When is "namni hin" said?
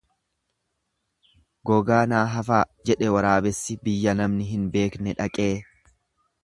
4.23-4.69